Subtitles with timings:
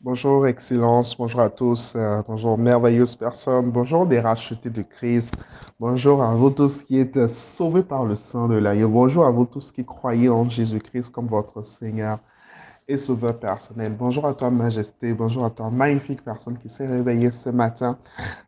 [0.00, 1.16] Bonjour, Excellence.
[1.18, 1.94] Bonjour à tous.
[1.96, 3.72] Euh, bonjour, merveilleuses personnes.
[3.72, 5.34] Bonjour, des rachetés de Christ.
[5.80, 8.88] Bonjour à vous tous qui êtes sauvés par le sang de l'agneau.
[8.88, 12.20] Bonjour à vous tous qui croyez en Jésus-Christ comme votre Seigneur
[12.90, 13.92] et Sauveur personnel.
[13.92, 15.12] Bonjour à toi, Majesté.
[15.12, 17.98] Bonjour à toi, magnifique personne qui s'est réveillée ce matin.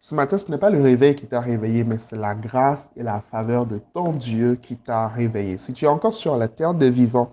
[0.01, 3.03] Ce matin, ce n'est pas le réveil qui t'a réveillé, mais c'est la grâce et
[3.03, 5.59] la faveur de ton Dieu qui t'a réveillé.
[5.59, 7.33] Si tu es encore sur la terre des vivants,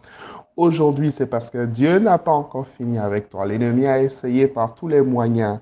[0.57, 3.45] aujourd'hui, c'est parce que Dieu n'a pas encore fini avec toi.
[3.45, 5.59] L'ennemi a essayé par tous les moyens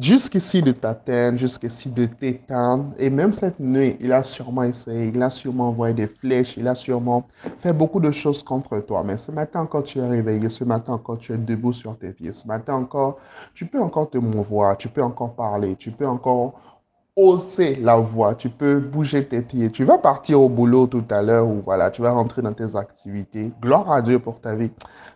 [0.00, 2.86] jusqu'ici de t'atteindre, jusqu'ici de t'éteindre.
[2.98, 6.66] Et même cette nuit, il a sûrement essayé, il a sûrement envoyé des flèches, il
[6.66, 7.26] a sûrement
[7.58, 9.02] fait beaucoup de choses contre toi.
[9.04, 12.10] Mais ce matin encore, tu es réveillé, ce matin encore, tu es debout sur tes
[12.10, 12.32] pieds.
[12.32, 13.18] Ce matin encore,
[13.54, 16.73] tu peux encore te mouvoir, tu peux encore parler, tu peux encore
[17.16, 19.70] hausser la voix, tu peux bouger tes pieds.
[19.70, 22.74] Tu vas partir au boulot tout à l'heure ou voilà, tu vas rentrer dans tes
[22.76, 23.52] activités.
[23.60, 24.70] Gloire à Dieu pour ta vie.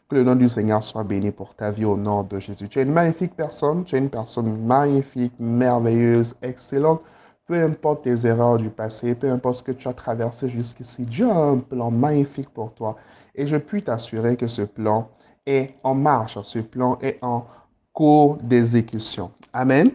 [0.09, 2.69] Que le nom du Seigneur soit béni pour ta vie au nom de Jésus.
[2.69, 7.03] Tu es une magnifique personne, tu es une personne magnifique, merveilleuse, excellente.
[7.47, 11.31] Peu importe tes erreurs du passé, peu importe ce que tu as traversé jusqu'ici, Dieu
[11.31, 12.97] a un plan magnifique pour toi.
[13.35, 15.09] Et je puis t'assurer que ce plan
[15.47, 17.47] est en marche, ce plan est en
[17.93, 19.31] cours d'exécution.
[19.53, 19.91] Amen.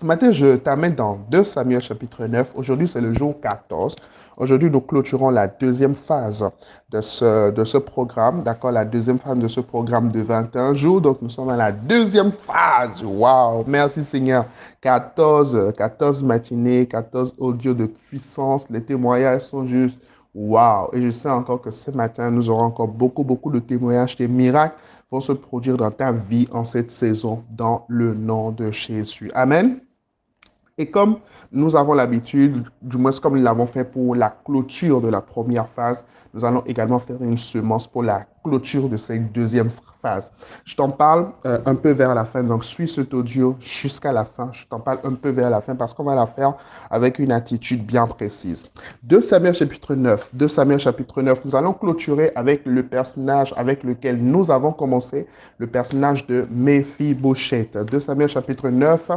[0.00, 2.52] Ce matin, je t'amène dans 2 Samuel chapitre 9.
[2.54, 3.96] Aujourd'hui, c'est le jour 14.
[4.36, 6.48] Aujourd'hui, nous clôturons la deuxième phase
[6.90, 11.00] de ce, de ce programme, d'accord, la deuxième phase de ce programme de 21 jours.
[11.00, 13.02] Donc, nous sommes à la deuxième phase.
[13.02, 14.44] Waouh, merci Seigneur.
[14.82, 18.70] 14, 14 matinées, 14 audios de puissance.
[18.70, 19.98] Les témoignages sont juste
[20.32, 20.90] waouh.
[20.92, 24.28] Et je sais encore que ce matin, nous aurons encore beaucoup, beaucoup de témoignages, des
[24.28, 24.76] miracles
[25.10, 29.32] vont se produire dans ta vie en cette saison, dans le nom de Jésus.
[29.34, 29.80] Amen.
[30.78, 31.18] Et comme
[31.50, 35.68] nous avons l'habitude, du moins comme nous l'avons fait pour la clôture de la première
[35.68, 40.32] phase, nous allons également faire une semence pour la clôture de cette deuxième phase.
[40.64, 44.24] Je t'en parle euh, un peu vers la fin, donc suis cet audio jusqu'à la
[44.24, 44.50] fin.
[44.52, 46.54] Je t'en parle un peu vers la fin parce qu'on va la faire
[46.90, 48.70] avec une attitude bien précise.
[49.02, 53.82] 2 Samuel chapitre 9, 2 Samuel chapitre 9, nous allons clôturer avec le personnage avec
[53.82, 55.26] lequel nous avons commencé,
[55.58, 57.76] le personnage de Mephibosheth.
[57.76, 59.10] 2 Samuel chapitre 9,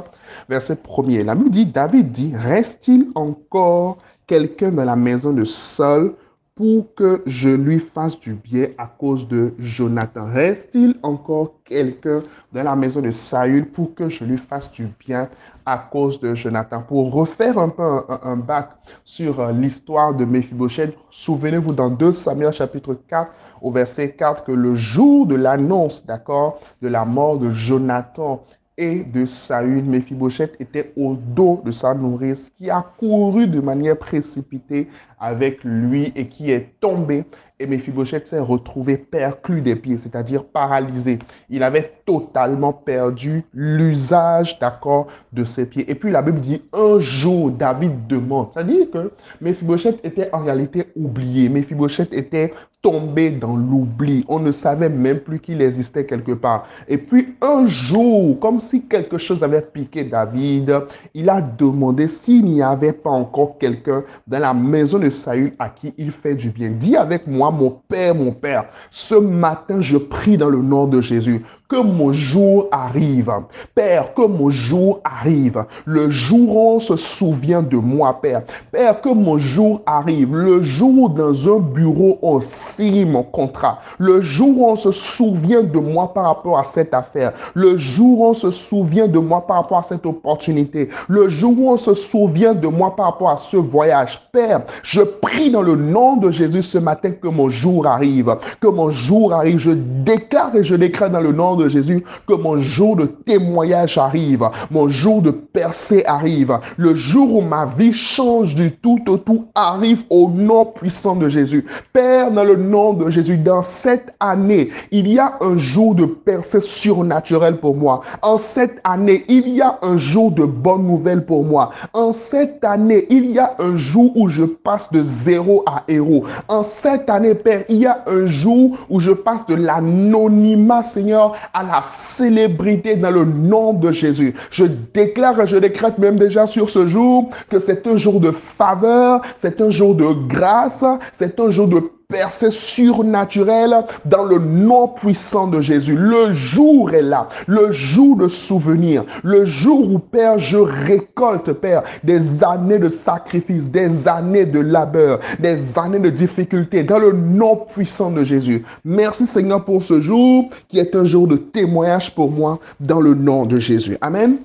[0.50, 1.24] verset 1er.
[1.24, 3.98] La Bible dit, David dit, reste-t-il encore
[4.28, 6.16] quelqu'un dans la maison de Saul
[6.62, 10.32] pour que je lui fasse du bien à cause de Jonathan.
[10.32, 12.22] Reste-t-il encore quelqu'un
[12.54, 15.28] dans la maison de Saül pour que je lui fasse du bien
[15.66, 16.84] à cause de Jonathan?
[16.84, 18.70] Pour refaire un peu un, bac
[19.06, 23.32] sur euh, l'histoire de Mephibosheth, souvenez-vous dans 2 Samuel chapitre 4
[23.64, 28.44] au verset 4 que le jour de l'annonce, d'accord, de la mort de Jonathan
[28.78, 33.98] et de Saül, Mephibosheth était au dos de sa nourrice qui a couru de manière
[33.98, 34.88] précipitée
[35.20, 37.26] avec lui et qui est tombé.
[37.60, 41.20] Et Mephibosheth s'est retrouvé perclus des pieds, c'est-à-dire paralysé.
[41.50, 45.90] Il avait totalement perdu l'usage, d'accord, de ses pieds.
[45.92, 48.48] Et puis la Bible dit, un jour, David demande.
[48.52, 49.12] C'est-à-dire que
[49.42, 51.50] Mephibosheth était en réalité oublié.
[51.50, 54.26] Mephibosheth était tombé dans l'oubli.
[54.28, 56.68] On ne savait même plus qu'il existait quelque part.
[56.88, 60.82] Et puis un jour, comme si quelque chose avait piqué David,
[61.14, 65.70] il a demandé s'il n'y avait pas encore quelqu'un dans la maison de Saül à
[65.70, 66.70] qui il fait du bien.
[66.72, 71.02] Dis avec moi, mon Père, mon Père, ce matin, je prie dans le nom de
[71.02, 73.32] Jésus que mon jour arrive.
[73.74, 75.64] Père, que mon jour arrive.
[75.86, 78.42] Le jour où on se souvient de moi, Père.
[78.74, 80.36] Père, que mon jour arrive.
[80.36, 83.80] Le jour où dans un bureau, on signe mon contrat.
[84.00, 87.32] Le jour où on se souvient de moi par rapport à cette affaire.
[87.54, 90.90] Le jour où on se souvient de moi par rapport à cette opportunité.
[91.08, 94.22] Le jour où on se souvient de moi par rapport à ce voyage.
[94.34, 98.36] Père, je prie dans le nom de Jésus ce matin que mon jour arrive.
[98.60, 99.60] Que mon jour arrive.
[99.60, 103.98] Je déclare et je déclare dans le nom de Jésus que mon jour de témoignage
[103.98, 109.18] arrive, mon jour de percée arrive, le jour où ma vie change du tout au
[109.18, 111.66] tout arrive au nom puissant de Jésus.
[111.94, 116.06] Père, dans le nom de Jésus, dans cette année, il y a un jour de
[116.06, 118.02] percée surnaturelle pour moi.
[118.22, 121.72] En cette année, il y a un jour de bonnes nouvelles pour moi.
[121.94, 126.24] En cette année, il y a un jour où je passe de zéro à héros.
[126.48, 131.34] En cette année, Père, il y a un jour où je passe de l'anonymat, Seigneur,
[131.54, 134.34] à la célébrité dans le nom de Jésus.
[134.52, 138.32] Je déclare et je décrète même déjà sur ce jour que c'est un jour de
[138.32, 141.82] faveur, c'est un jour de grâce, c'est un jour de
[142.12, 145.96] percée surnaturelle dans le nom puissant de Jésus.
[145.96, 151.84] Le jour est là, le jour de souvenir, le jour où, Père, je récolte, Père,
[152.04, 157.56] des années de sacrifice, des années de labeur, des années de difficulté, dans le nom
[157.56, 158.64] puissant de Jésus.
[158.84, 163.14] Merci Seigneur pour ce jour qui est un jour de témoignage pour moi dans le
[163.14, 163.98] nom de Jésus.
[164.02, 164.38] Amen.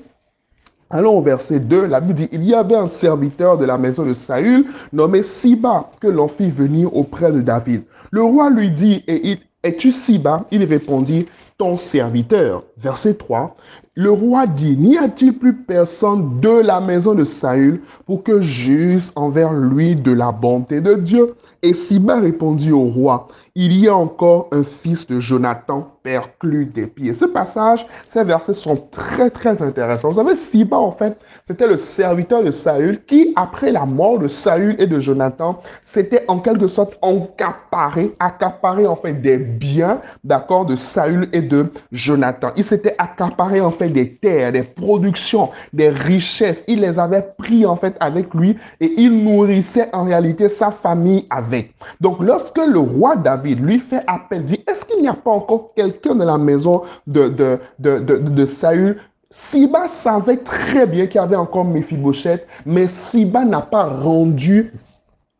[0.88, 4.04] Allons au verset 2, la Bible dit, il y avait un serviteur de la maison
[4.04, 7.82] de Saül nommé Siba que l'on fit venir auprès de David.
[8.12, 10.46] Le roi lui dit, et es-tu Siba?
[10.52, 11.26] Il répondit,
[11.58, 12.62] ton serviteur.
[12.76, 13.56] Verset 3,
[13.96, 19.10] le roi dit, n'y a-t-il plus personne de la maison de Saül pour que j'use
[19.16, 21.34] envers lui de la bonté de Dieu?
[21.62, 26.86] Et Siba répondit au roi, il y a encore un fils de Jonathan perclus des
[26.86, 27.14] pieds.
[27.14, 30.10] Ce passage, ces versets sont très, très intéressants.
[30.10, 34.28] Vous savez, Siba, en fait, c'était le serviteur de Saül qui, après la mort de
[34.28, 40.66] Saül et de Jonathan, s'était en quelque sorte accaparé, accaparé, en fait, des biens, d'accord,
[40.66, 42.50] de Saül et de Jonathan.
[42.56, 46.64] Il s'était accaparé, en fait, des terres, des productions, des richesses.
[46.68, 51.26] Il les avait pris, en fait, avec lui et il nourrissait, en réalité, sa famille
[51.30, 51.74] avec.
[52.00, 55.72] Donc, lorsque le roi David lui fait appel, dit, est-ce qu'il n'y a pas encore
[55.74, 58.98] quelqu'un dans la maison de, de, de, de, Saül?
[59.30, 64.72] Siba savait très bien qu'il y avait encore Mephibosheth, mais Siba n'a pas rendu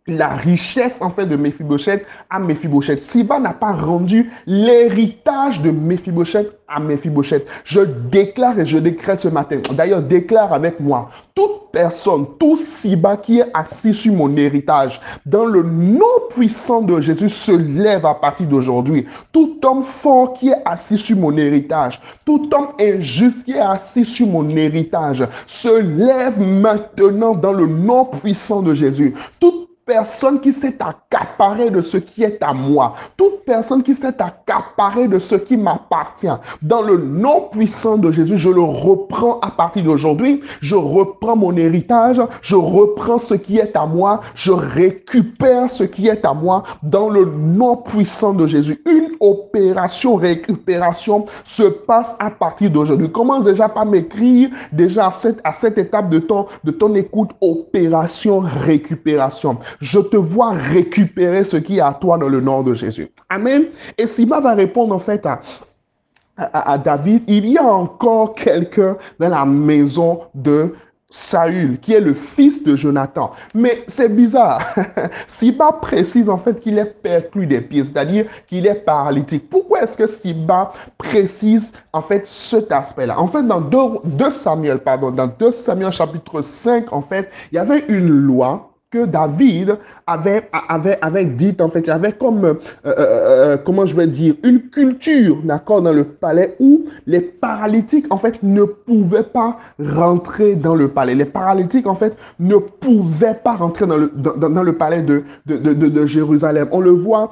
[0.06, 3.02] la richesse en fait de Mephibosheth à Mephibosheth.
[3.02, 7.46] Siba n'a pas rendu l'héritage de Mephibosheth à Mephibosheth.
[7.64, 9.60] Je déclare et je décrète ce matin.
[9.72, 11.10] D'ailleurs, déclare avec moi.
[11.34, 17.00] Toute personne, tout Siba qui est assis sur mon héritage, dans le nom puissant de
[17.00, 19.06] Jésus, se lève à partir d'aujourd'hui.
[19.32, 24.04] Tout homme fort qui est assis sur mon héritage, tout homme injuste qui est assis
[24.04, 29.14] sur mon héritage, se lève maintenant dans le nom puissant de Jésus.
[29.38, 34.20] Toute personne qui s'est accaparée de ce qui est à moi, toute personne qui s'est
[34.20, 36.26] accaparée de ce qui m'appartient,
[36.60, 40.42] dans le nom puissant de Jésus, je le reprends à partir d'aujourd'hui.
[40.60, 46.08] Je reprends mon héritage, je reprends ce qui est à moi, je récupère ce qui
[46.08, 48.82] est à moi dans le nom puissant de Jésus.
[49.20, 53.10] Opération récupération se passe à partir d'aujourd'hui.
[53.10, 57.30] Commence déjà par m'écrire déjà à cette, à cette étape de ton, de ton écoute,
[57.40, 62.74] opération récupération je te vois récupérer ce qui est à toi dans le nom de
[62.74, 63.10] Jésus.
[63.28, 63.66] Amen.
[63.98, 69.46] Et Siba va répondre en fait à, David, il y a encore quelqu'un dans la
[69.46, 70.74] maison de
[71.08, 73.30] Saül, qui est le fils de Jonathan.
[73.54, 74.74] Mais c'est bizarre.
[75.28, 79.48] Siba précise en fait qu'il est perclus des pieds, c'est-à-dire qu'il est paralytique.
[79.48, 83.20] Pourquoi est-ce que Siba précise en fait cet aspect-là?
[83.20, 87.58] En fait, dans 2, Samuel, pardon, dans 2 Samuel chapitre 5, en fait, il y
[87.58, 89.76] avait une loi David
[90.06, 92.54] avait, avait, avait dit, en fait, il avait comme, euh,
[92.86, 98.06] euh, euh, comment je vais dire, une culture, d'accord, dans le palais où les paralytiques,
[98.10, 101.14] en fait, ne pouvaient pas rentrer dans le palais.
[101.14, 105.56] Les paralytiques, en fait, ne pouvaient pas rentrer dans le, dans, le palais de, de,
[105.56, 106.68] de, de Jérusalem.
[106.72, 107.30] On le voit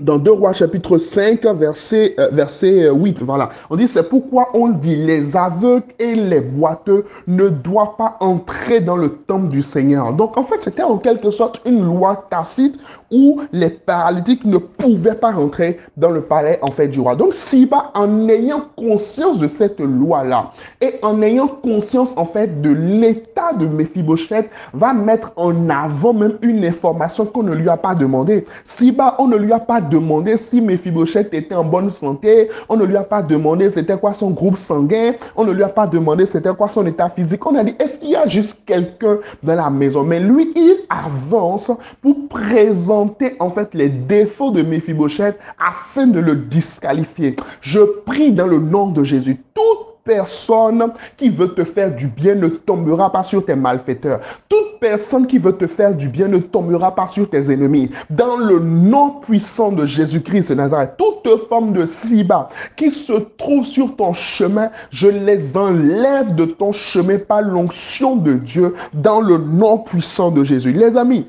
[0.00, 3.20] dans 2 Rois chapitre 5, verset, euh, verset 8.
[3.20, 3.50] Euh, voilà.
[3.68, 8.80] On dit, c'est pourquoi on dit, les aveugles et les boiteux ne doivent pas entrer
[8.80, 10.14] dans le temple du Seigneur.
[10.14, 12.80] Donc, en fait, c'était en quelque sorte une loi tacite
[13.10, 17.14] où les paralytiques ne pouvaient pas rentrer dans le palais, en fait, du roi.
[17.14, 22.70] Donc, Siba, en ayant conscience de cette loi-là et en ayant conscience, en fait, de
[22.70, 27.94] l'état de Mephibosheth, va mettre en avant même une information qu'on ne lui a pas
[27.94, 28.46] demandé.
[28.64, 32.48] Siba, on ne lui a pas demandé si Mephibosheth était en bonne santé.
[32.68, 35.12] On ne lui a pas demandé c'était quoi son groupe sanguin.
[35.36, 37.44] On ne lui a pas demandé c'était quoi son état physique.
[37.46, 40.02] On a dit, est-ce qu'il y a juste quelqu'un dans la maison?
[40.02, 41.70] Mais lui, il avance
[42.00, 47.36] pour présenter en fait les défauts de Mephibosheth afin de le disqualifier.
[47.60, 49.42] Je prie dans le nom de Jésus.
[49.54, 54.20] Tout personne qui veut te faire du bien ne tombera pas sur tes malfaiteurs.
[54.48, 57.90] Toute personne qui veut te faire du bien ne tombera pas sur tes ennemis.
[58.10, 63.66] Dans le nom puissant de Jésus-Christ de Nazareth, toute forme de Siba qui se trouve
[63.66, 69.38] sur ton chemin, je les enlève de ton chemin par l'onction de Dieu dans le
[69.38, 70.72] nom puissant de Jésus.
[70.72, 71.26] Les amis,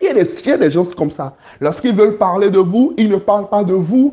[0.00, 1.36] il y a des, gens comme ça.
[1.60, 4.12] Lorsqu'ils veulent parler de vous, ils ne parlent pas de vous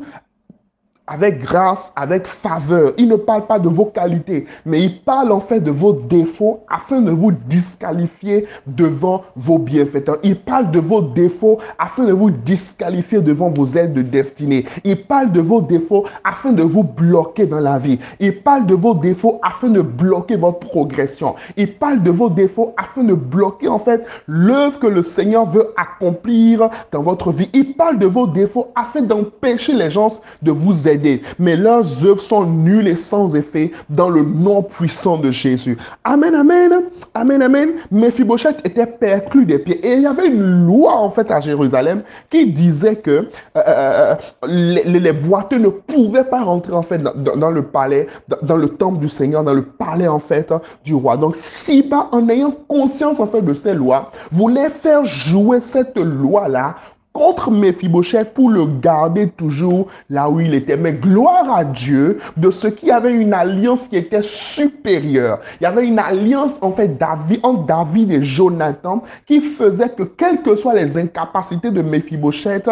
[1.12, 2.94] avec grâce, avec faveur.
[2.96, 6.60] Il ne parle pas de vos qualités, mais il parle en fait de vos défauts
[6.70, 10.16] afin de vous disqualifier devant vos bienfaiteurs.
[10.22, 14.64] Il parle de vos défauts afin de vous disqualifier devant vos aides de destinée.
[14.84, 17.98] Il parle de vos défauts afin de vous bloquer dans la vie.
[18.18, 21.34] Il parle de vos défauts afin de bloquer votre progression.
[21.58, 25.74] Il parle de vos défauts afin de bloquer en fait l'œuvre que le Seigneur veut
[25.76, 27.50] accomplir dans votre vie.
[27.52, 30.08] Il parle de vos défauts afin d'empêcher les gens
[30.40, 31.01] de vous aider.
[31.38, 35.76] Mais leurs œuvres sont nulles et sans effet dans le nom puissant de Jésus.
[36.04, 36.82] Amen, amen,
[37.14, 37.70] amen, amen.
[37.90, 39.84] Mephibosheth était perclus des pieds.
[39.86, 44.14] Et il y avait une loi en fait à Jérusalem qui disait que euh, euh,
[44.46, 48.68] les, les, boiteux ne pouvaient pas rentrer en fait dans, le palais, dans, dans, le
[48.68, 50.52] temple du Seigneur, dans le palais en fait
[50.84, 51.16] du roi.
[51.16, 56.76] Donc Siba, en ayant conscience en fait de ces lois, voulait faire jouer cette loi-là
[57.12, 60.76] contre Mephibosheth pour le garder toujours là où il était.
[60.76, 65.40] Mais gloire à Dieu de ce qui avait une alliance qui était supérieure.
[65.60, 70.02] Il y avait une alliance en fait David, entre David et Jonathan qui faisait que
[70.02, 72.70] quelles que soient les incapacités de Mephibosheth,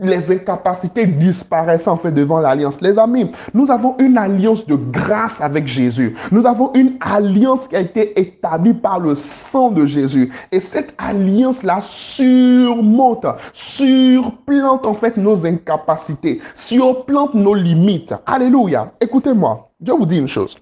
[0.00, 2.80] les incapacités disparaissaient en fait devant l'alliance.
[2.80, 6.14] Les amis, nous avons une alliance de grâce avec Jésus.
[6.30, 10.30] Nous avons une alliance qui a été établie par le sang de Jésus.
[10.52, 13.26] Et cette alliance-là surmonte,
[13.78, 18.14] surplante en fait nos incapacités, surplante nos limites.
[18.26, 18.92] Alléluia.
[19.00, 20.56] Écoutez-moi, je vous dis une chose.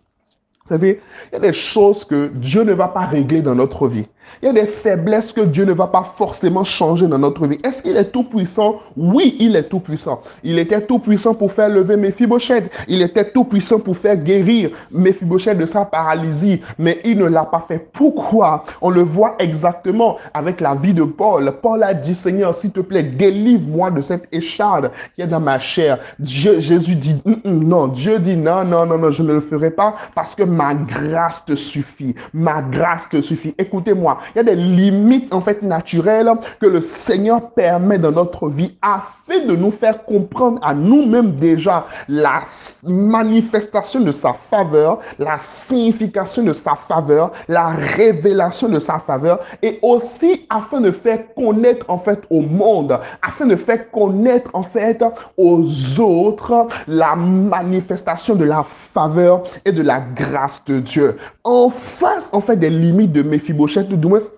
[0.65, 3.89] Vous savez, il y a des choses que Dieu ne va pas régler dans notre
[3.89, 4.07] vie.
[4.43, 7.59] Il y a des faiblesses que Dieu ne va pas forcément changer dans notre vie.
[7.65, 8.81] Est-ce qu'il est tout puissant?
[8.97, 10.21] Oui, il est tout puissant.
[10.45, 12.71] Il était tout puissant pour faire lever Mephibosheth.
[12.89, 16.61] Il était tout puissant pour faire guérir Mephibosheth de sa paralysie.
[16.79, 17.89] Mais il ne l'a pas fait.
[17.93, 18.65] Pourquoi?
[18.83, 21.53] On le voit exactement avec la vie de Paul.
[21.63, 25.59] Paul a dit, Seigneur, s'il te plaît, délivre-moi de cette écharde qui est dans ma
[25.59, 25.99] chair.
[26.19, 27.89] Dieu, Jésus dit, non.
[27.89, 31.45] Dieu dit, non, non, non, non, je ne le ferai pas parce que ma grâce
[31.45, 32.15] te suffit.
[32.35, 33.55] Ma grâce te suffit.
[33.59, 36.31] Écoutez-moi, il y a des limites en fait naturelles
[36.61, 41.87] que le Seigneur permet dans notre vie afin de nous faire comprendre à nous-mêmes déjà
[42.09, 42.43] la
[42.85, 49.79] manifestation de sa faveur, la signification de sa faveur, la révélation de sa faveur et
[49.83, 55.03] aussi afin de faire connaître en fait au monde, afin de faire connaître en fait
[55.37, 61.17] aux autres la manifestation de la faveur et de la grâce de Dieu.
[61.45, 63.89] En face en fait des limites de Mephibosheth,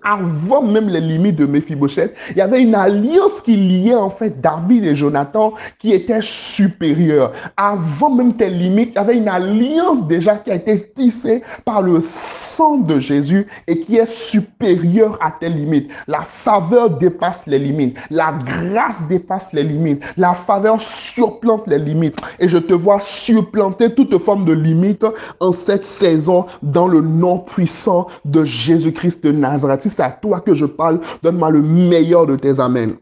[0.03, 4.39] avant même les limites de Mephibosheth, il y avait une alliance qui liait en fait
[4.41, 7.31] David et Jonathan qui était supérieure.
[7.57, 11.81] Avant même tes limites, il y avait une alliance déjà qui a été tissée par
[11.81, 15.91] le sang de Jésus et qui est supérieure à tes limites.
[16.07, 17.97] La faveur dépasse les limites.
[18.09, 20.03] La grâce dépasse les limites.
[20.17, 22.17] La faveur surplante les limites.
[22.39, 25.05] Et je te vois surplanter toute forme de limite
[25.39, 29.58] en cette saison dans le nom puissant de Jésus-Christ de Nazareth.
[29.59, 32.97] C'est à toi que je parle, donne-moi le meilleur de tes amens.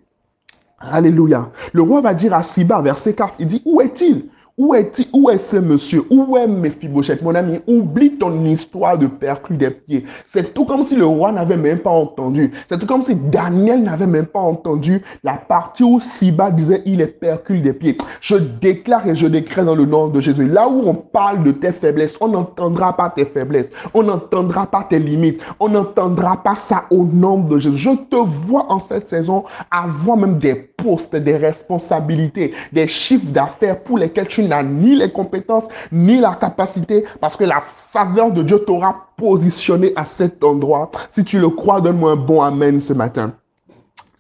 [0.79, 1.49] Alléluia.
[1.73, 4.29] Le roi va dire à Siba, verset 4, il dit, où est-il?
[4.57, 6.03] Où est, où est ce monsieur?
[6.09, 10.03] Où est Mephibosheth Mon ami, oublie ton histoire de perclus des pieds.
[10.25, 12.51] C'est tout comme si le roi n'avait même pas entendu.
[12.67, 17.01] C'est tout comme si Daniel n'avait même pas entendu la partie où Siba disait il
[17.01, 17.97] est perclus des pieds.
[18.19, 20.47] Je déclare et je décrète dans le nom de Jésus.
[20.47, 23.71] Là où on parle de tes faiblesses, on n'entendra pas tes faiblesses.
[23.93, 25.39] On n'entendra pas tes limites.
[25.59, 27.77] On n'entendra pas ça au nom de Jésus.
[27.77, 33.83] Je te vois en cette saison avoir même des postes, des responsabilités, des chiffres d'affaires
[33.83, 38.43] pour lesquels tu n'a ni les compétences, ni la capacité, parce que la faveur de
[38.43, 40.91] Dieu t'aura positionné à cet endroit.
[41.11, 43.33] Si tu le crois, donne-moi un bon Amen ce matin.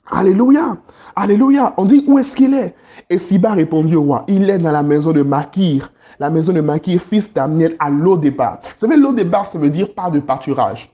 [0.09, 0.77] Alléluia.
[1.15, 1.73] Alléluia.
[1.77, 2.75] On dit, où est-ce qu'il est?
[3.09, 6.61] Et Siba répondit au roi, il est dans la maison de Makir, la maison de
[6.61, 8.59] Makir, fils d'Amniel, à l'eau départ.
[8.63, 10.91] Vous savez, l'eau départ, ça veut dire pas de pâturage.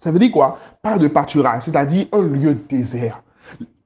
[0.00, 0.58] Ça veut dire quoi?
[0.82, 3.22] Pas de pâturage, c'est-à-dire un lieu désert.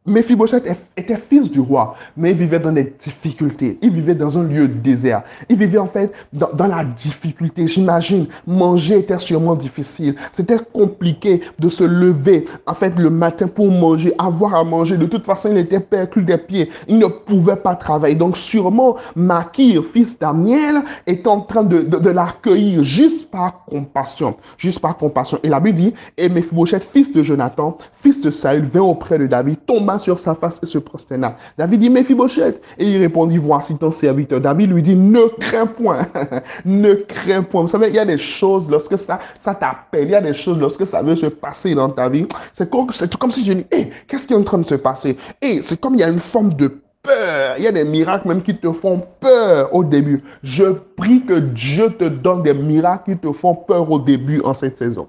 [0.09, 0.65] Mephibosheth
[0.97, 3.79] était fils du roi, mais il vivait dans des difficultés.
[3.83, 5.23] Il vivait dans un lieu désert.
[5.49, 7.69] Il vivait en fait dans, la difficulté.
[7.69, 10.15] J'imagine, manger était sûrement difficile.
[10.33, 14.97] C'était compliqué de se lever en fait le matin pour manger, avoir à manger.
[14.97, 16.71] De toute façon, il était perclus des pieds.
[16.89, 18.15] Il ne pouvait pas travailler.
[18.15, 24.37] Donc sûrement, Makir, fils d'Amiel, est en train de, de, l'accueillir juste par compassion.
[24.57, 25.39] Juste par compassion.
[25.43, 29.27] Et la Bible dit, et Mephibosheth, fils de Jonathan, fils de Saül, vint auprès de
[29.27, 31.37] David, tomba sur sa face et se prosterna.
[31.57, 32.61] David dit, Mephibosheth.
[32.79, 34.41] Et il répondit, voici ton serviteur.
[34.41, 36.07] David lui dit, ne crains point.
[36.65, 37.63] ne crains point.
[37.63, 40.35] Vous savez, il y a des choses, lorsque ça, ça t'appelle, il y a des
[40.35, 42.89] choses, lorsque ça veut se passer dans ta vie, c'est comme,
[43.19, 45.17] comme si je dis, hé, qu'est-ce qui est en train de se passer?
[45.43, 46.69] Et c'est comme il y a une forme de
[47.03, 47.55] peur.
[47.59, 50.23] Il y a des miracles même qui te font peur au début.
[50.43, 50.65] Je
[50.97, 54.79] prie que Dieu te donne des miracles qui te font peur au début en cette
[54.79, 55.09] saison.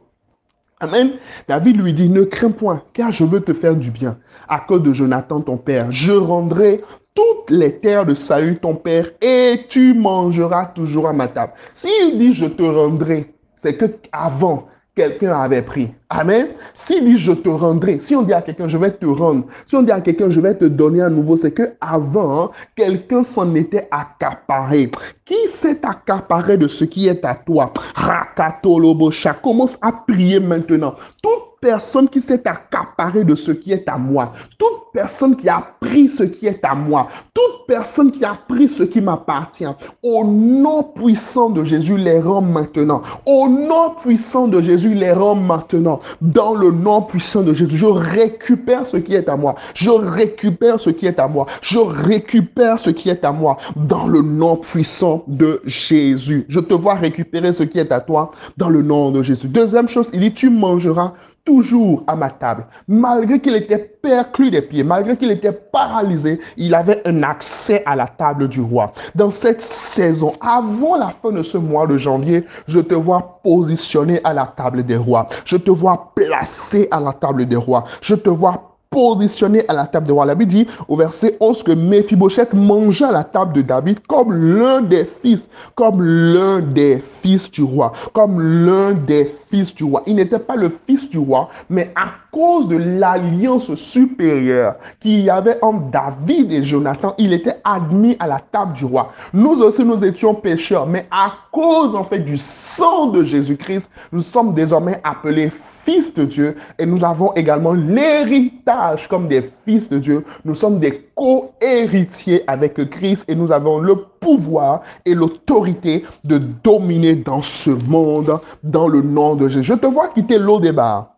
[0.81, 1.11] Amen.
[1.49, 4.17] David lui dit, ne crains point, car je veux te faire du bien.
[4.47, 6.81] À cause de Jonathan, ton père, je rendrai
[7.13, 11.51] toutes les terres de Saül, ton père, et tu mangeras toujours à ma table.
[11.75, 15.89] S'il dit, je te rendrai, c'est que avant, quelqu'un avait pris.
[16.09, 16.47] Amen.
[16.73, 19.75] S'il dit je te rendrai, si on dit à quelqu'un je vais te rendre, si
[19.75, 23.53] on dit à quelqu'un je vais te donner à nouveau, c'est que avant quelqu'un s'en
[23.55, 24.91] était accaparé.
[25.25, 27.73] Qui s'est accaparé de ce qui est à toi?
[27.95, 29.33] Rakatolobosha.
[29.35, 30.95] Commence à prier maintenant.
[31.21, 35.63] Toute personne qui s'est accaparé de ce qui est à moi, toute personne qui a
[35.79, 39.65] pris ce qui est à moi, toute personne qui a pris ce qui m'appartient,
[40.03, 43.01] au nom puissant de Jésus, les rend maintenant.
[43.25, 47.77] Au nom puissant de Jésus, les rend maintenant dans le nom puissant de Jésus.
[47.77, 49.55] Je récupère ce qui est à moi.
[49.75, 51.45] Je récupère ce qui est à moi.
[51.61, 56.45] Je récupère ce qui est à moi dans le nom puissant de Jésus.
[56.49, 59.47] Je te vois récupérer ce qui est à toi dans le nom de Jésus.
[59.47, 61.13] Deuxième chose, il dit, tu mangeras
[61.45, 62.65] toujours à ma table.
[62.87, 67.95] Malgré qu'il était perclus des pieds, malgré qu'il était paralysé, il avait un accès à
[67.95, 68.91] la table du roi.
[69.15, 74.21] Dans cette saison, avant la fin de ce mois de janvier, je te vois positionné
[74.23, 75.27] à la table des rois.
[75.45, 77.85] Je te vois placé à la table des rois.
[78.01, 80.25] Je te vois positionné à la table de roi.
[80.25, 84.33] La Bible dit au verset 11 que Mephibosheth mangea à la table de David comme
[84.33, 90.01] l'un des fils, comme l'un des fils du roi, comme l'un des fils du roi.
[90.07, 95.29] Il n'était pas le fils du roi, mais à cause de l'alliance supérieure qu'il y
[95.29, 99.13] avait entre David et Jonathan, il était admis à la table du roi.
[99.33, 104.23] Nous aussi, nous étions pécheurs, mais à cause en fait du sang de Jésus-Christ, nous
[104.23, 105.51] sommes désormais appelés
[105.89, 110.23] de Dieu et nous avons également l'héritage comme des fils de Dieu.
[110.45, 117.15] Nous sommes des co-héritiers avec Christ et nous avons le pouvoir et l'autorité de dominer
[117.15, 119.63] dans ce monde dans le nom de Jésus.
[119.63, 121.15] Je te vois quitter l'eau des bars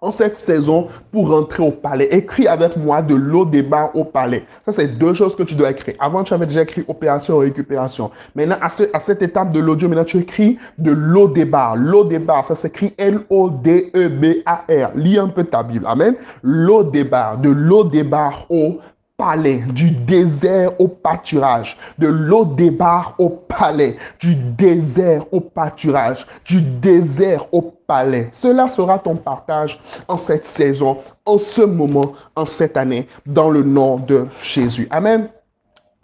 [0.00, 2.08] en cette saison pour rentrer au palais.
[2.10, 4.44] Écris avec moi de l'eau des au palais.
[4.64, 5.94] Ça, c'est deux choses que tu dois écrire.
[5.98, 8.10] Avant, tu avais déjà écrit opération récupération.
[8.34, 11.48] Maintenant, à, cette étape de l'audio, maintenant, tu écris de l'eau des.
[11.76, 14.90] L'eau des ça s'écrit L-O-D-E-B-A-R.
[14.96, 15.86] Lis un peu ta Bible.
[15.86, 16.14] Amen.
[16.42, 18.78] L'eau des de l'eau des bars au
[19.18, 26.24] palais, du désert au pâturage, de l'eau des bars au palais, du désert au pâturage,
[26.44, 28.28] du désert au palais.
[28.30, 33.64] Cela sera ton partage en cette saison, en ce moment, en cette année, dans le
[33.64, 34.86] nom de Jésus.
[34.92, 35.28] Amen.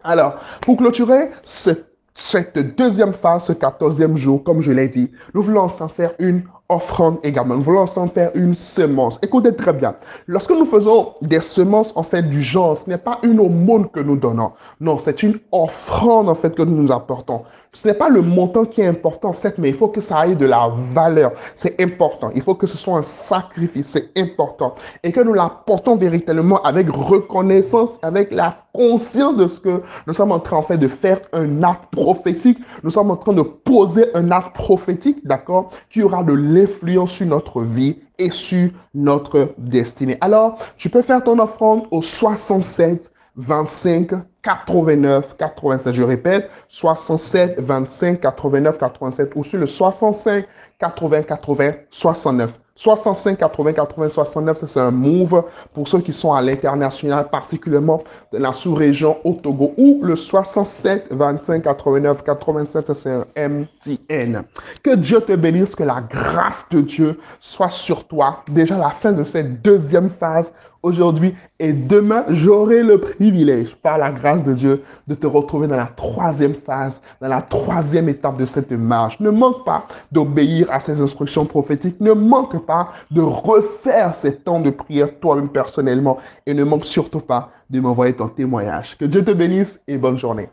[0.02, 5.68] Alors, pour clôturer cette deuxième phase, ce quatorzième jour, comme je l'ai dit, nous voulons
[5.78, 7.56] en faire une offrande également.
[7.56, 9.18] Nous voulons en faire une semence.
[9.22, 9.94] Écoutez très bien.
[10.26, 14.00] Lorsque nous faisons des semences, en fait, du genre, ce n'est pas une aumône que
[14.00, 14.52] nous donnons.
[14.80, 17.42] Non, c'est une offrande, en fait, que nous nous apportons.
[17.72, 20.34] Ce n'est pas le montant qui est important, certes, mais il faut que ça ait
[20.34, 21.32] de la valeur.
[21.54, 22.30] C'est important.
[22.34, 23.88] Il faut que ce soit un sacrifice.
[23.88, 24.74] C'est important.
[25.02, 30.32] Et que nous l'apportons véritablement avec reconnaissance, avec la conscience de ce que nous sommes
[30.32, 32.58] en train, en fait, de faire un acte prophétique.
[32.82, 37.26] Nous sommes en train de poser un acte prophétique, d'accord, qui aura de l'influence sur
[37.26, 40.18] notre vie et sur notre destinée.
[40.20, 44.10] Alors, tu peux faire ton offrande au 67 25
[44.42, 45.92] 89 87.
[45.92, 50.46] Je répète, 67 25 89 87 ou sur le 65
[50.78, 52.63] 80 80 69.
[52.76, 58.40] 65, 80, 80, 69, c'est un move pour ceux qui sont à l'international, particulièrement dans
[58.40, 64.42] la sous-région au Togo, ou le 67, 25, 89, 87, c'est un MTN.
[64.82, 68.42] Que Dieu te bénisse, que la grâce de Dieu soit sur toi.
[68.50, 70.52] Déjà la fin de cette deuxième phase
[70.84, 75.76] aujourd'hui et demain, j'aurai le privilège, par la grâce de Dieu, de te retrouver dans
[75.76, 79.18] la troisième phase, dans la troisième étape de cette marche.
[79.20, 82.00] Ne manque pas d'obéir à ces instructions prophétiques.
[82.00, 86.18] Ne manque pas de refaire ces temps de prière toi-même personnellement.
[86.46, 88.96] Et ne manque surtout pas de m'envoyer ton témoignage.
[88.98, 90.48] Que Dieu te bénisse et bonne journée.